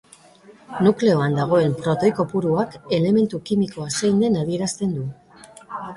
Nukleoan 0.85 1.35
dagoen 1.39 1.75
protoi 1.83 2.11
kopuruak 2.21 2.79
elementu 2.99 3.43
kimikoa 3.51 3.89
zein 4.01 4.21
den 4.25 4.41
adierazten 4.45 4.97
du. 4.99 5.05